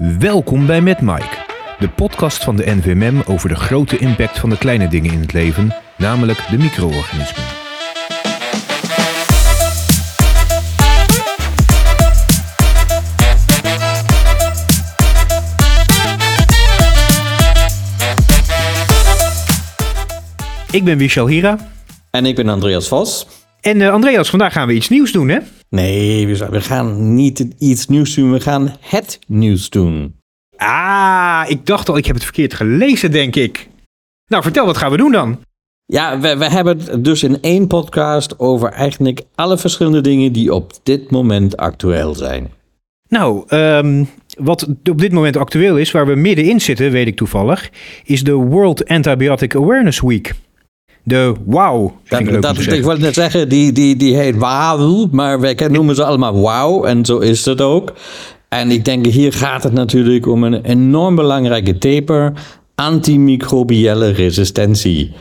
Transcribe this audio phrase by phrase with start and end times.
[0.00, 1.44] Welkom bij Met Mike,
[1.78, 5.32] de podcast van de NVMM over de grote impact van de kleine dingen in het
[5.32, 7.44] leven, namelijk de micro-organismen.
[20.70, 21.58] Ik ben Michel Hira.
[22.10, 23.26] En ik ben Andreas Vos.
[23.60, 25.38] En uh, Andreas, vandaag gaan we iets nieuws doen, hè?
[25.68, 30.14] Nee, we gaan niet iets nieuws doen, we gaan het nieuws doen.
[30.56, 33.68] Ah, ik dacht al, ik heb het verkeerd gelezen, denk ik.
[34.26, 35.40] Nou, vertel, wat gaan we doen dan?
[35.86, 40.54] Ja, we, we hebben het dus in één podcast over eigenlijk alle verschillende dingen die
[40.54, 42.50] op dit moment actueel zijn.
[43.08, 47.70] Nou, um, wat op dit moment actueel is, waar we middenin zitten, weet ik toevallig,
[48.04, 50.34] is de World Antibiotic Awareness Week.
[51.02, 51.90] De WOW.
[52.08, 56.04] Dat, dat, ik wilde net zeggen, die, die, die heet WOW, maar wij noemen ze
[56.04, 57.92] allemaal WOW en zo is het ook.
[58.48, 62.32] En ik denk, hier gaat het natuurlijk om een enorm belangrijke taper,
[62.74, 65.12] antimicrobiële resistentie.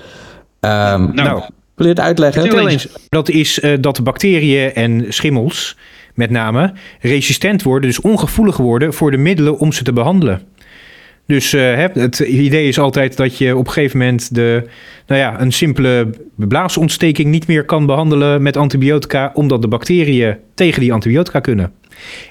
[0.60, 1.42] Um, nou,
[1.76, 2.68] wil je het uitleggen?
[2.68, 5.78] Eens, dat is uh, dat bacteriën en schimmels
[6.14, 10.42] met name resistent worden, dus ongevoelig worden voor de middelen om ze te behandelen.
[11.30, 14.64] Dus uh, het idee is altijd dat je op een gegeven moment de,
[15.08, 20.82] nou ja, een simpele blaasontsteking niet meer kan behandelen met antibiotica, omdat de bacteriën tegen
[20.82, 21.72] die antibiotica kunnen.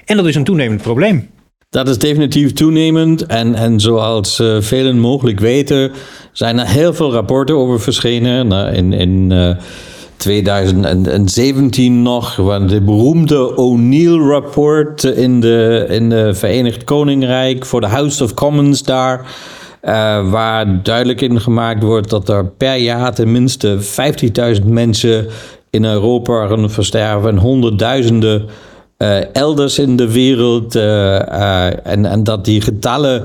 [0.05, 1.29] En dat is een toenemend probleem.
[1.69, 3.25] Dat is definitief toenemend.
[3.25, 5.91] En, en zoals uh, velen mogelijk weten,
[6.31, 8.47] zijn er heel veel rapporten over verschenen.
[8.47, 9.55] Nou, in in uh,
[10.19, 12.35] 2017 nog,
[12.67, 19.25] de beroemde O'Neill-rapport in de, in de Verenigd Koninkrijk voor de House of Commons daar.
[19.83, 23.77] Uh, waar duidelijk in gemaakt wordt dat er per jaar tenminste
[24.59, 25.27] 50.000 mensen
[25.69, 28.45] in Europa gaan versterven en honderdduizenden
[28.97, 30.75] uh, elders in de wereld.
[30.75, 33.23] Uh, en, en dat die getallen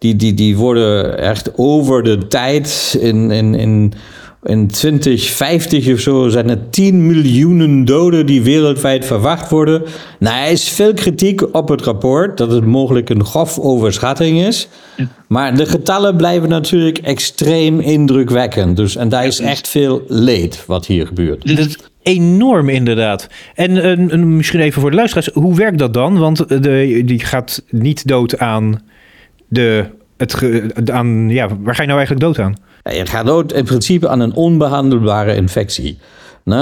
[0.00, 3.92] die, die, die worden echt over de tijd in, in, in
[4.42, 9.82] in 2050 of zo zijn er 10 miljoenen doden die wereldwijd verwacht worden.
[10.18, 14.68] Nou, er is veel kritiek op het rapport dat het mogelijk een grof overschatting is.
[15.28, 18.76] Maar de getallen blijven natuurlijk extreem indrukwekkend.
[18.76, 21.56] Dus, en daar is echt veel leed wat hier gebeurt.
[21.56, 23.28] Dat is enorm inderdaad.
[23.54, 26.18] En misschien even voor de luisteraars, hoe werkt dat dan?
[26.18, 28.82] Want de, die gaat niet dood aan
[29.48, 29.84] de...
[30.16, 32.54] Het, aan, ja, waar ga je nou eigenlijk dood aan?
[32.82, 35.98] Je gaat dood in principe aan een onbehandelbare infectie.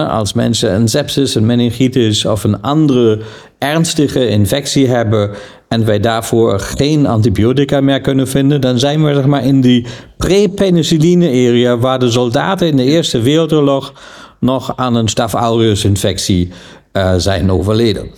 [0.08, 3.20] Als mensen een sepsis, een meningitis of een andere
[3.58, 5.30] ernstige infectie hebben
[5.68, 9.86] en wij daarvoor geen antibiotica meer kunnen vinden, dan zijn we zeg maar, in die
[10.16, 13.92] pre-penicilline-area waar de soldaten in de Eerste Wereldoorlog
[14.40, 16.48] nog aan een Staph aureus-infectie
[16.92, 18.10] uh, zijn overleden.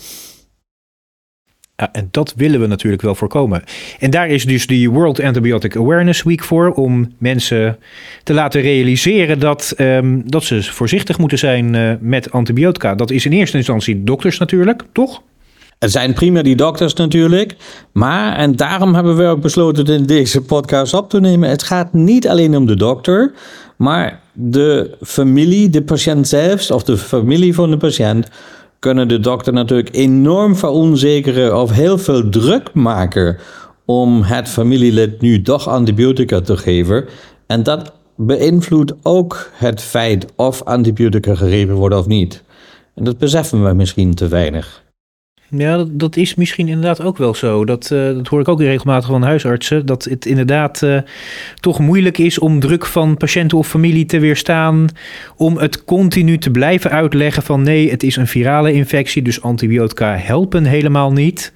[1.80, 3.62] Ja, en dat willen we natuurlijk wel voorkomen.
[3.98, 7.78] En daar is dus die World Antibiotic Awareness Week voor, om mensen
[8.22, 12.94] te laten realiseren dat, um, dat ze voorzichtig moeten zijn uh, met antibiotica.
[12.94, 15.22] Dat is in eerste instantie dokters natuurlijk, toch?
[15.78, 17.56] Het zijn prima die dokters natuurlijk.
[17.92, 21.48] Maar, en daarom hebben we ook besloten in deze podcast op te nemen.
[21.48, 23.32] Het gaat niet alleen om de dokter,
[23.76, 28.28] maar de familie, de patiënt zelfs, of de familie van de patiënt
[28.80, 33.36] kunnen de dokter natuurlijk enorm veronzekeren of heel veel druk maken
[33.84, 37.04] om het familielid nu toch antibiotica te geven.
[37.46, 42.42] En dat beïnvloedt ook het feit of antibiotica gegeven worden of niet.
[42.94, 44.82] En dat beseffen we misschien te weinig.
[45.56, 47.64] Ja, dat, is misschien inderdaad ook wel zo.
[47.64, 49.86] Dat, uh, dat hoor ik ook regelmatig van huisartsen.
[49.86, 50.98] Dat het inderdaad uh,
[51.60, 54.86] toch moeilijk is om druk van patiënten of familie te weerstaan.
[55.36, 59.22] Om het continu te blijven uitleggen van nee, het is een virale infectie.
[59.22, 61.52] Dus antibiotica helpen helemaal niet.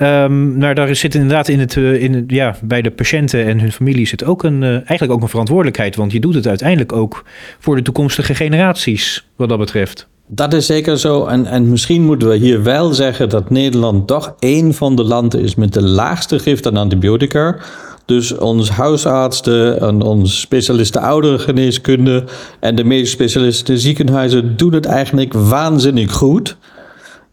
[0.00, 3.72] Um, nou, daar zit inderdaad in het, uh, in ja, bij de patiënten en hun
[3.72, 5.96] familie zit ook een, eigenlijk ook een verantwoordelijkheid.
[5.96, 7.24] Want je doet het uiteindelijk ook
[7.58, 10.10] voor de toekomstige generaties, wat dat betreft.
[10.34, 11.26] Dat is zeker zo.
[11.26, 15.40] En, en misschien moeten we hier wel zeggen dat Nederland toch één van de landen
[15.40, 17.56] is met de laagste gift aan antibiotica.
[18.04, 22.24] Dus onze huisartsen en onze specialisten ouderengeneeskunde
[22.60, 26.56] en de medische specialisten ziekenhuizen doen het eigenlijk waanzinnig goed.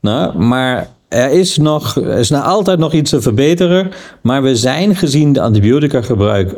[0.02, 3.92] Nou, maar er is, nog, er is nou altijd nog iets te verbeteren.
[4.22, 6.56] Maar we zijn gezien de antibiotica gebruik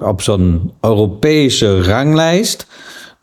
[0.00, 2.66] op zo'n Europese ranglijst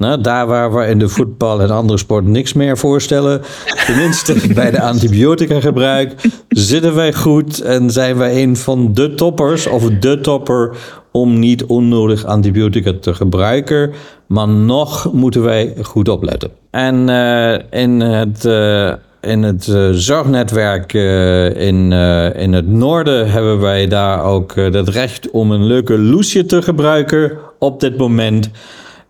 [0.01, 3.42] nou, daar waar we in de voetbal en andere sporten niks meer voorstellen,
[3.86, 6.13] tenminste bij de antibiotica gebruik,
[6.50, 10.75] zitten wij goed en zijn wij een van de toppers of de topper
[11.12, 13.92] om niet onnodig antibiotica te gebruiken.
[14.27, 16.51] Maar nog moeten wij goed opletten.
[16.71, 23.31] En uh, in het uh, in het uh, zorgnetwerk uh, in, uh, in het noorden
[23.31, 28.50] hebben wij daar ook het recht om een leuke loesje te gebruiken op dit moment.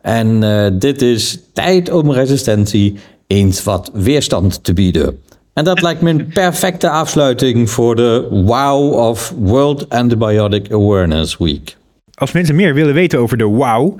[0.01, 0.39] En
[0.79, 2.95] dit is tijd om resistentie
[3.27, 5.19] eens wat weerstand te bieden.
[5.53, 11.79] En dat lijkt me een perfecte afsluiting voor de WOW of World Antibiotic Awareness Week
[12.21, 13.99] als mensen meer willen weten over de wow,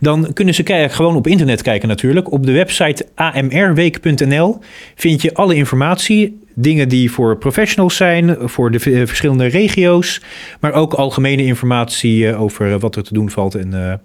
[0.00, 2.32] dan kunnen ze gewoon op internet kijken natuurlijk.
[2.32, 4.58] Op de website amrweek.nl
[4.94, 6.40] vind je alle informatie.
[6.54, 10.20] Dingen die voor professionals zijn, voor de verschillende regio's.
[10.60, 14.00] Maar ook algemene informatie eh, over wat er te doen valt en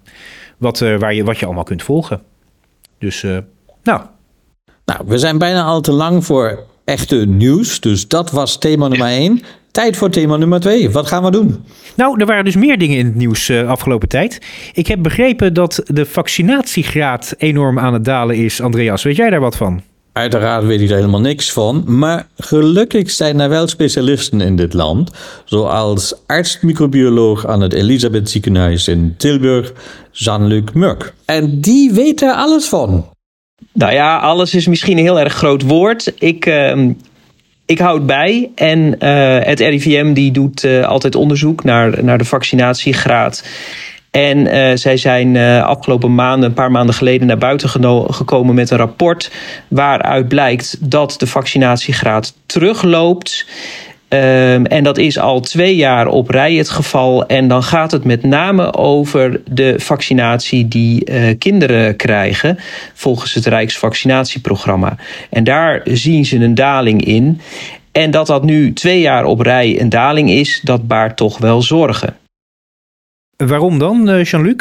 [0.58, 2.22] wat, uh, waar je, wat je allemaal kunt volgen.
[2.98, 3.22] Dus,
[3.82, 4.00] nou.
[4.84, 7.80] Nou, we zijn bijna al te lang voor echte nieuws.
[7.80, 9.42] Dus dat was thema nummer 1.
[9.70, 10.90] Tijd voor thema nummer 2.
[10.90, 11.64] Wat gaan we doen?
[11.96, 14.40] Nou, er waren dus meer dingen in het nieuws uh, afgelopen tijd.
[14.72, 18.60] Ik heb begrepen dat de vaccinatiegraad enorm aan het dalen is.
[18.60, 19.82] Andreas, weet jij daar wat van?
[20.18, 24.72] Uiteraard weet ik er helemaal niks van, maar gelukkig zijn er wel specialisten in dit
[24.72, 25.10] land,
[25.44, 29.72] zoals arts-microbioloog aan het Elisabeth Ziekenhuis in Tilburg,
[30.12, 31.14] Jean-Luc Murk.
[31.24, 33.08] En die weet er alles van.
[33.72, 36.12] Nou ja, alles is misschien een heel erg groot woord.
[36.18, 36.88] Ik, uh,
[37.66, 38.50] ik houd bij.
[38.54, 43.44] En uh, het RIVM die doet uh, altijd onderzoek naar, naar de vaccinatiegraad.
[44.10, 47.68] En uh, zij zijn afgelopen maanden, een paar maanden geleden, naar buiten
[48.10, 49.30] gekomen met een rapport.
[49.68, 53.46] Waaruit blijkt dat de vaccinatiegraad terugloopt.
[54.10, 57.26] Um, en dat is al twee jaar op rij het geval.
[57.26, 62.58] En dan gaat het met name over de vaccinatie die uh, kinderen krijgen
[62.94, 64.96] volgens het Rijksvaccinatieprogramma.
[65.30, 67.40] En daar zien ze een daling in.
[67.92, 71.62] En dat dat nu twee jaar op rij een daling is, dat baart toch wel
[71.62, 72.16] zorgen.
[73.46, 74.56] Waarom dan, uh, Jean-Luc?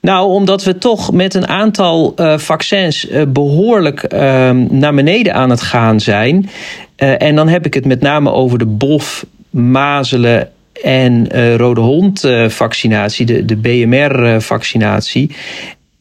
[0.00, 5.50] Nou, omdat we toch met een aantal uh, vaccins uh, behoorlijk uh, naar beneden aan
[5.50, 6.50] het gaan zijn.
[6.96, 10.50] En dan heb ik het met name over de bof, mazelen
[10.82, 15.36] en rode hond vaccinatie, de, de BMR vaccinatie.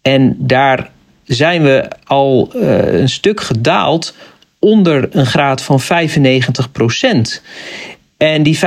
[0.01, 0.89] En daar
[1.23, 4.15] zijn we al een stuk gedaald
[4.59, 6.71] onder een graad van 95
[8.23, 8.59] En die 95%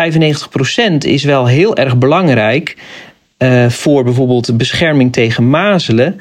[0.98, 2.76] is wel heel erg belangrijk
[3.68, 6.20] voor bijvoorbeeld bescherming tegen mazelen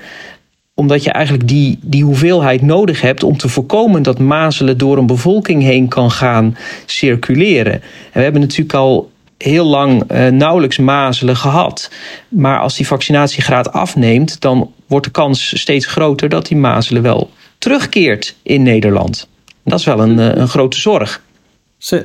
[0.74, 5.06] omdat je eigenlijk die, die hoeveelheid nodig hebt om te voorkomen dat mazelen door een
[5.06, 7.74] bevolking heen kan gaan circuleren.
[7.74, 7.82] En
[8.14, 11.92] we hebben natuurlijk al heel lang uh, nauwelijks mazelen gehad.
[12.30, 17.30] Maar als die vaccinatiegraad afneemt, dan wordt de kans steeds groter dat die mazelen wel
[17.58, 19.28] terugkeert in Nederland.
[19.64, 21.24] Dat is wel een, uh, een grote zorg.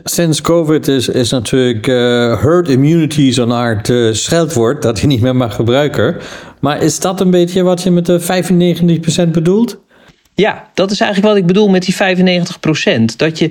[0.05, 1.95] Sinds COVID is, is natuurlijk uh,
[2.43, 6.17] herd immunity zo'n aard uh, scheldwoord dat je niet meer mag gebruiken.
[6.61, 8.21] Maar is dat een beetje wat je met de
[9.27, 9.81] 95% bedoelt?
[10.41, 13.17] Ja, dat is eigenlijk wat ik bedoel met die 95%.
[13.17, 13.51] Dat je,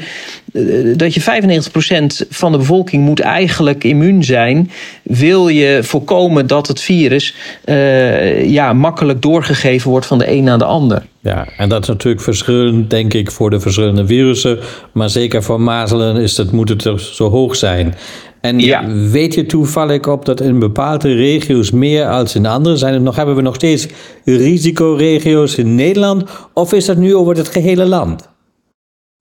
[0.54, 4.72] eh, dat je 95% van de bevolking moet eigenlijk immuun zijn.
[5.04, 10.58] Wil je voorkomen dat het virus uh, ja, makkelijk doorgegeven wordt van de een naar
[10.58, 11.06] de ander.
[11.22, 14.60] Ja, en dat is natuurlijk verschillend, denk ik, voor de verschillende virussen.
[14.92, 17.96] Maar zeker voor mazelen is het, moet het zo hoog zijn.
[18.42, 18.88] En ja.
[18.88, 23.16] weet je toevallig op dat in bepaalde regio's meer als in andere zijn het nog,
[23.16, 23.88] hebben we nog steeds
[24.24, 26.24] risicoregio's in Nederland?
[26.54, 28.30] Of is dat nu over het gehele land?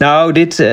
[0.05, 0.67] Nou, dit, uh,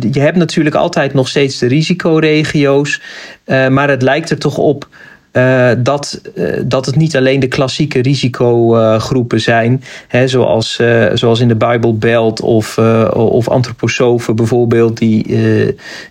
[0.00, 3.02] je hebt natuurlijk altijd nog steeds de risicoregio's.
[3.46, 4.88] Uh, maar het lijkt er toch op
[5.36, 11.40] uh, dat, uh, dat het niet alleen de klassieke risicogroepen zijn, hè, zoals, uh, zoals
[11.40, 12.78] in de Bible Belt of,
[13.14, 15.36] of antroposofen bijvoorbeeld, die,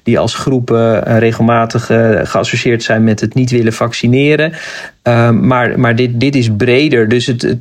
[0.03, 1.85] die als groepen regelmatig
[2.23, 4.53] geassocieerd zijn met het niet willen vaccineren.
[5.41, 7.09] maar maar dit, dit is breder.
[7.09, 7.57] Dus het,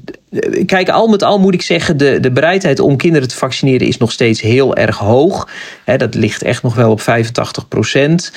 [0.66, 3.96] kijk, al met al moet ik zeggen, de, de bereidheid om kinderen te vaccineren is
[3.96, 5.48] nog steeds heel erg hoog.
[5.96, 8.32] Dat ligt echt nog wel op 85 procent.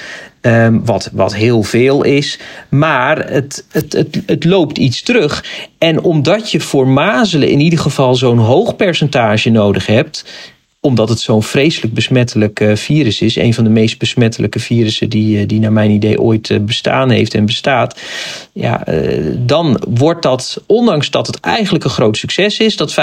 [0.48, 2.40] Um, wat, wat heel veel is.
[2.70, 5.44] Maar het, het, het, het loopt iets terug.
[5.78, 10.26] En omdat je voor mazelen in ieder geval zo'n hoog percentage nodig hebt
[10.80, 13.36] omdat het zo'n vreselijk besmettelijk uh, virus is.
[13.36, 17.10] Een van de meest besmettelijke virussen die, uh, die naar mijn idee ooit uh, bestaan
[17.10, 18.02] heeft en bestaat.
[18.54, 18.84] Ja,
[19.38, 22.96] dan wordt dat, ondanks dat het eigenlijk een groot succes is, dat 85%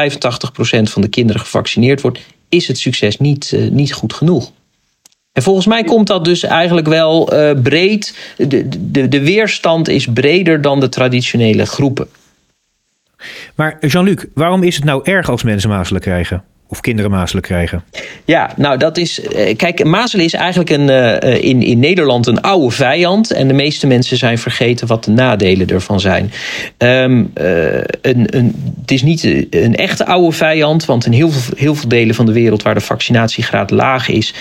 [0.82, 4.52] van de kinderen gevaccineerd wordt, is het succes niet, niet goed genoeg.
[5.34, 8.34] En volgens mij komt dat dus eigenlijk wel uh, breed.
[8.36, 12.08] De, de, de weerstand is breder dan de traditionele groepen.
[13.54, 16.44] Maar Jean-Luc, waarom is het nou erg als mensen mazelen krijgen?
[16.74, 17.84] Of kinderen mazelen krijgen?
[18.24, 19.20] Ja, nou dat is.
[19.20, 23.30] Eh, kijk, mazelen is eigenlijk een, uh, in, in Nederland een oude vijand.
[23.30, 26.32] En de meeste mensen zijn vergeten wat de nadelen ervan zijn.
[26.78, 31.74] Uh, een, een, het is niet een echte oude vijand, want in heel veel, heel
[31.74, 34.34] veel delen van de wereld waar de vaccinatiegraad laag is,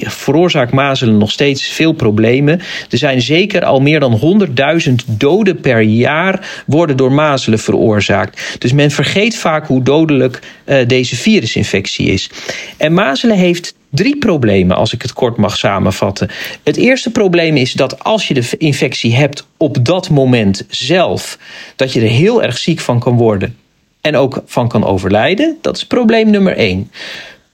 [0.00, 2.60] veroorzaakt mazelen nog steeds veel problemen.
[2.90, 4.48] Er zijn zeker al meer dan
[4.88, 8.56] 100.000 doden per jaar worden door mazelen veroorzaakt.
[8.58, 10.40] Dus men vergeet vaak hoe dodelijk
[10.86, 12.30] deze virus virusinfectie is.
[12.76, 16.30] En mazelen heeft drie problemen, als ik het kort mag samenvatten.
[16.62, 21.38] Het eerste probleem is dat als je de infectie hebt op dat moment zelf,
[21.76, 23.56] dat je er heel erg ziek van kan worden
[24.00, 25.58] en ook van kan overlijden.
[25.60, 26.90] Dat is probleem nummer één.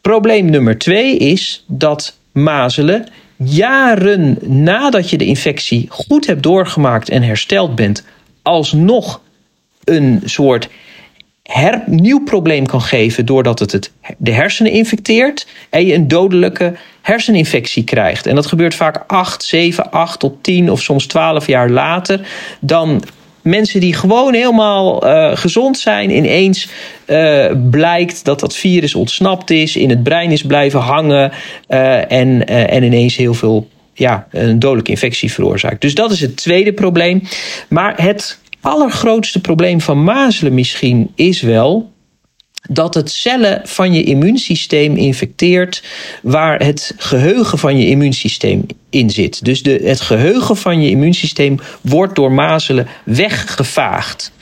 [0.01, 7.23] Probleem nummer twee is dat mazelen jaren nadat je de infectie goed hebt doorgemaakt en
[7.23, 8.05] hersteld bent,
[8.43, 9.21] alsnog
[9.85, 10.69] een soort
[11.47, 16.75] her, nieuw probleem kan geven doordat het, het de hersenen infecteert en je een dodelijke
[17.03, 18.27] herseninfectie krijgt.
[18.27, 22.29] En dat gebeurt vaak 8, 7, 8 tot 10 of soms 12 jaar later
[22.61, 23.03] dan
[23.43, 26.69] mensen die gewoon helemaal uh, gezond zijn, ineens
[27.07, 31.33] uh, blijkt dat dat virus ontsnapt is, in het brein is blijven hangen
[31.69, 35.81] uh, en, en ineens heel veel ja, een dodelijke infectie veroorzaakt.
[35.81, 37.23] Dus dat is het tweede probleem.
[37.69, 41.93] Maar het allergrootste probleem van mazelen misschien is wel
[42.69, 45.83] dat het cellen van je immuunsysteem infecteert
[46.23, 49.45] waar het geheugen van je immuunsysteem in zit.
[49.45, 54.33] Dus de, het geheugen van je immuunsysteem wordt door mazelen weggevaagd.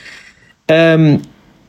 [0.65, 1.21] Um,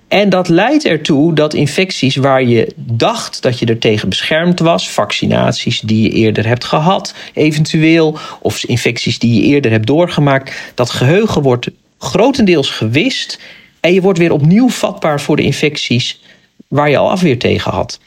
[0.08, 4.90] en dat leidt ertoe dat infecties waar je dacht dat je er tegen beschermd was,
[4.90, 10.90] vaccinaties die je eerder hebt gehad, eventueel, of infecties die je eerder hebt doorgemaakt, dat
[10.90, 13.38] geheugen wordt grotendeels gewist.
[13.80, 16.20] En je wordt weer opnieuw vatbaar voor de infecties
[16.68, 18.00] waar je al afweer tegen had.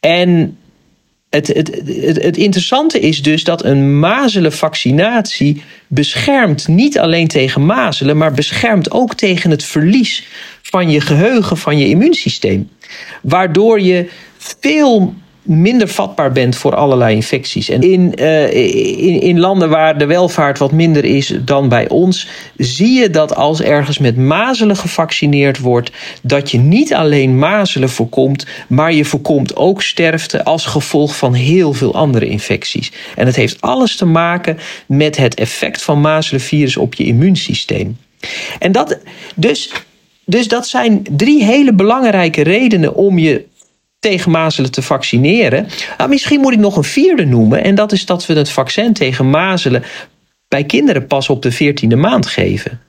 [0.00, 0.58] En
[1.30, 8.16] het, het, het, het, interessante is dus dat een mazelenvaccinatie beschermt niet alleen tegen mazelen,
[8.16, 10.26] maar beschermt ook tegen het verlies
[10.62, 12.70] van je geheugen, van je immuunsysteem.
[13.22, 14.08] Waardoor je
[14.38, 17.68] veel minder vatbaar bent voor allerlei infecties.
[17.68, 18.52] En in, uh,
[19.02, 23.34] in, in, landen waar de welvaart wat minder is dan bij ons, zie je dat
[23.34, 25.90] als ergens met mazelen gevaccineerd wordt,
[26.22, 31.72] dat je niet alleen mazelen voorkomt, maar je voorkomt ook sterfte als gevolg van heel
[31.72, 32.92] veel andere infecties.
[33.16, 37.96] En het heeft alles te maken met het effect van mazelenvirus op je immuunsysteem.
[38.58, 38.98] En dat,
[39.34, 39.72] dus,
[40.24, 43.48] dus dat zijn drie hele belangrijke redenen om je
[44.00, 45.66] tegen mazelen te vaccineren.
[45.98, 47.64] Nou, misschien moet ik nog een vierde noemen.
[47.64, 49.82] En dat is dat we het vaccin tegen mazelen
[50.48, 52.80] bij kinderen pas op de 14e maand geven.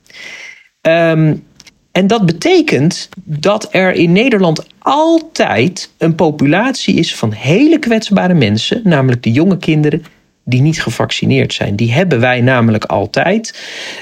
[0.82, 1.44] Um,
[1.91, 8.82] en dat betekent dat er in Nederland altijd een populatie is van hele kwetsbare mensen,
[8.84, 10.03] namelijk de jonge kinderen
[10.46, 11.75] die niet gevaccineerd zijn.
[11.75, 13.60] Die hebben wij namelijk altijd.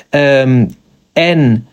[0.10, 0.75] Um,
[1.13, 1.68] en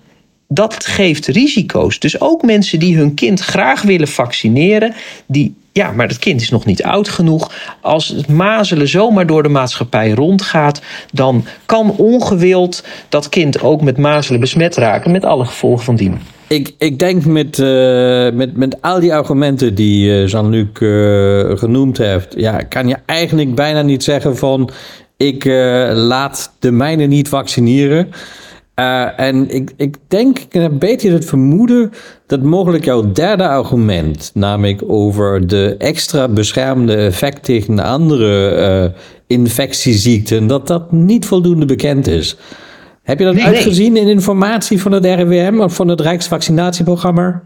[0.48, 1.98] dat geeft risico's.
[1.98, 4.94] Dus ook mensen die hun kind graag willen vaccineren,
[5.26, 7.52] die ja, maar dat kind is nog niet oud genoeg.
[7.80, 13.98] Als het mazelen zomaar door de maatschappij rondgaat, dan kan ongewild dat kind ook met
[13.98, 16.18] mazelen besmet raken, met alle gevolgen van dien.
[16.48, 17.66] Ik, ik denk met, uh,
[18.32, 23.54] met, met al die argumenten die uh, Jean-Luc uh, genoemd heeft, ja, kan je eigenlijk
[23.54, 24.70] bijna niet zeggen van
[25.16, 25.44] ik
[25.92, 28.12] laat de mijne niet vaccineren.
[28.80, 31.92] Uh, en ik, ik denk, ik heb een beetje het vermoeden
[32.26, 38.56] dat mogelijk jouw derde argument, namelijk over de extra beschermende effect tegen andere
[38.92, 42.36] uh, infectieziekten, dat dat niet voldoende bekend is.
[43.02, 44.02] Heb je dat nee, uitgezien nee.
[44.02, 47.42] in informatie van het RIVM of van het Rijksvaccinatieprogramma?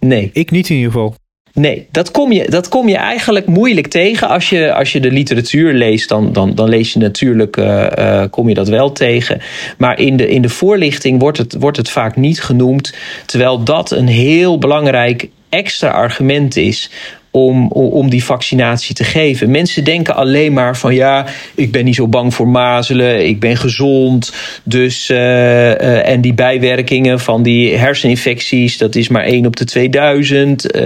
[0.00, 0.30] Nee.
[0.32, 1.14] Ik niet in ieder geval.
[1.58, 4.28] Nee, dat kom je, dat kom je eigenlijk moeilijk tegen.
[4.28, 8.24] Als je, als je de literatuur leest, dan, dan, dan lees je natuurlijk, uh, uh,
[8.30, 9.40] kom je dat wel tegen.
[9.78, 12.94] Maar in de, in de voorlichting wordt het, wordt het vaak niet genoemd.
[13.26, 16.90] Terwijl dat een heel belangrijk extra argument is
[17.36, 19.50] om, om die vaccinatie te geven.
[19.50, 23.56] Mensen denken alleen maar van ja, ik ben niet zo bang voor mazelen, ik ben
[23.56, 24.32] gezond.
[24.62, 29.64] Dus, uh, uh, en die bijwerkingen van die herseninfecties, dat is maar 1 op de
[29.64, 30.76] 2000.
[30.76, 30.82] Uh,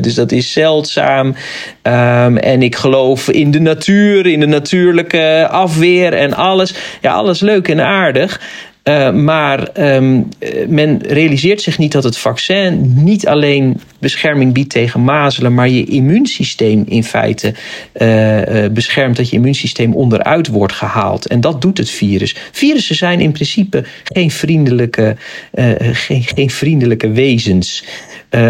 [0.00, 1.26] dus dat is zeldzaam.
[1.26, 6.74] Um, en ik geloof in de natuur, in de natuurlijke afweer en alles.
[7.00, 8.40] Ja, alles leuk en aardig.
[8.84, 10.28] Uh, maar um,
[10.68, 15.84] men realiseert zich niet dat het vaccin niet alleen bescherming biedt tegen mazelen, maar je
[15.84, 17.54] immuunsysteem in feite
[17.94, 21.26] uh, beschermt dat je immuunsysteem onderuit wordt gehaald.
[21.26, 22.36] En dat doet het virus.
[22.52, 25.16] Virussen zijn in principe geen vriendelijke,
[25.92, 27.84] geen, geen vriendelijke wezens.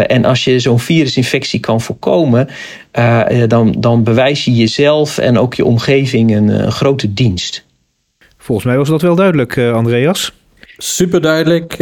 [0.07, 2.47] en als je zo'n virusinfectie kan voorkomen,
[3.47, 7.64] dan, dan bewijs je jezelf en ook je omgeving een grote dienst.
[8.45, 10.33] Volgens mij was dat wel duidelijk, Andreas.
[10.77, 11.77] Super duidelijk.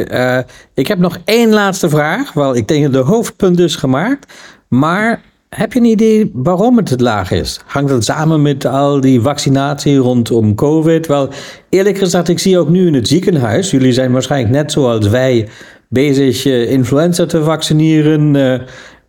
[0.74, 2.34] ik heb nog één laatste vraag.
[2.34, 4.34] Wel, ik denk dat de hoofdpunt is gemaakt.
[4.68, 7.60] Maar heb je een idee waarom het laag is?
[7.66, 11.08] Hangt het samen met al die vaccinatie rondom COVID?
[11.08, 11.30] Wel,
[11.70, 15.48] eerlijk gezegd, ik zie ook nu in het ziekenhuis, jullie zijn waarschijnlijk net zoals wij
[15.88, 18.36] bezig uh, influenza te vaccineren.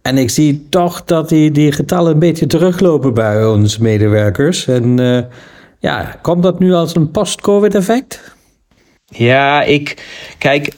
[0.02, 4.66] En ik zie toch dat die, getallen een beetje teruglopen bij onze medewerkers.
[4.66, 4.98] En
[5.84, 8.34] ja, komt dat nu als een post-COVID-effect?
[9.06, 10.06] Ja, ik.
[10.38, 10.74] Kijk,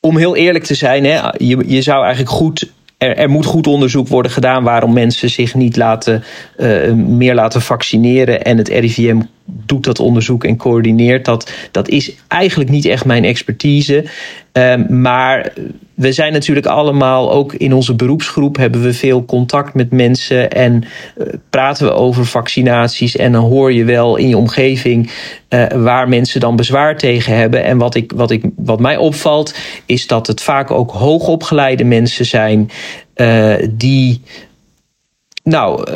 [0.00, 3.66] om heel eerlijk te zijn, hè, je, je zou eigenlijk goed er, er, moet goed
[3.66, 6.24] onderzoek worden gedaan waarom mensen zich niet laten,
[6.56, 8.44] uh, meer laten vaccineren.
[8.44, 11.52] En het RIVM doet dat onderzoek en coördineert dat.
[11.70, 14.04] Dat is eigenlijk niet echt mijn expertise.
[14.52, 15.52] Um, maar
[15.94, 20.84] we zijn natuurlijk allemaal, ook in onze beroepsgroep, hebben we veel contact met mensen en
[21.16, 23.16] uh, praten we over vaccinaties.
[23.16, 25.10] En dan hoor je wel in je omgeving
[25.48, 27.64] uh, waar mensen dan bezwaar tegen hebben.
[27.64, 29.54] En wat, ik, wat, ik, wat mij opvalt,
[29.86, 32.70] is dat het vaak ook hoogopgeleide mensen zijn
[33.16, 34.20] uh, die.
[35.42, 35.90] Nou,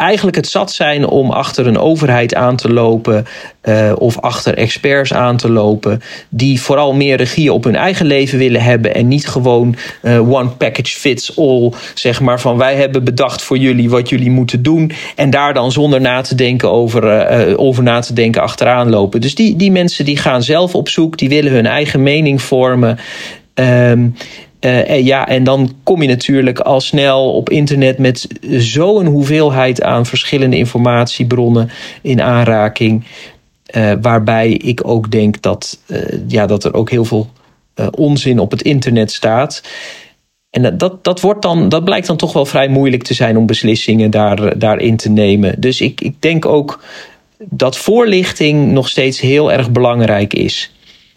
[0.00, 3.26] eigenlijk het zat zijn om achter een overheid aan te lopen
[3.64, 8.38] uh, of achter experts aan te lopen die vooral meer regie op hun eigen leven
[8.38, 13.04] willen hebben en niet gewoon uh, one package fits all, zeg maar van wij hebben
[13.04, 17.30] bedacht voor jullie wat jullie moeten doen en daar dan zonder na te denken over,
[17.48, 19.20] uh, over na te denken achteraan lopen.
[19.20, 22.98] Dus die, die mensen die gaan zelf op zoek, die willen hun eigen mening vormen.
[23.54, 24.14] Um,
[24.60, 30.06] uh, ja, en dan kom je natuurlijk al snel op internet met zo'n hoeveelheid aan
[30.06, 31.70] verschillende informatiebronnen
[32.02, 33.04] in aanraking.
[33.76, 37.30] Uh, waarbij ik ook denk dat, uh, ja, dat er ook heel veel
[37.90, 39.62] onzin op het internet staat.
[40.50, 43.46] En dat, dat, wordt dan, dat blijkt dan toch wel vrij moeilijk te zijn om
[43.46, 45.60] beslissingen daar, daarin te nemen.
[45.60, 46.82] Dus ik, ik denk ook
[47.38, 50.72] dat voorlichting nog steeds heel erg belangrijk is.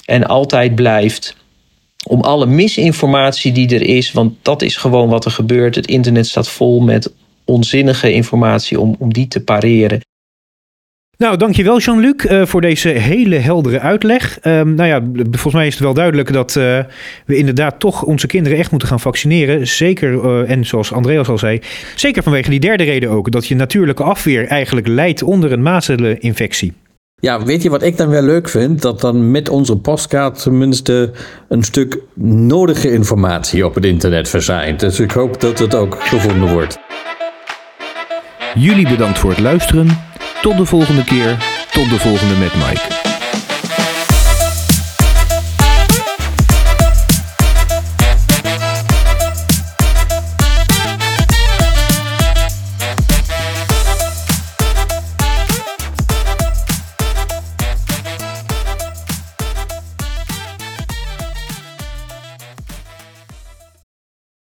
[0.06, 1.36] En altijd blijft
[2.04, 5.76] om alle misinformatie die er is, want dat is gewoon wat er gebeurt.
[5.76, 7.14] Het internet staat vol met
[7.46, 10.00] onzinnige informatie om, om die te pareren.
[11.18, 14.40] Nou, dankjewel Jean-Luc uh, voor deze hele heldere uitleg.
[14.44, 16.80] Um, nou ja, volgens mij is het wel duidelijk dat uh,
[17.26, 19.68] we inderdaad toch onze kinderen echt moeten gaan vaccineren.
[19.68, 21.62] Zeker, uh, en zoals Andreas al zei,
[21.96, 23.32] zeker vanwege die derde reden ook.
[23.32, 26.74] Dat je natuurlijke afweer eigenlijk leidt onder een mazeleninfectie.
[27.24, 28.82] Ja, weet je wat ik dan wel leuk vind?
[28.82, 31.12] Dat dan met onze postkaart tenminste
[31.50, 34.80] een stuk nodige informatie op het internet verschijnt.
[34.80, 36.78] Dus ik hoop dat het ook gevonden wordt.
[38.56, 39.88] Jullie bedankt voor het luisteren.
[40.42, 41.38] Tot de volgende keer.
[41.72, 42.93] Tot de volgende met Mike.